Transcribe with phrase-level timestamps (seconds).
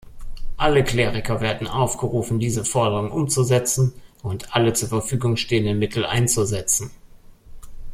[0.57, 3.93] Alle Kleriker werden aufgerufen diese Forderungen umzusetzen
[4.23, 6.89] und alle zur Verfügung stehenden Mittel einzusetzen.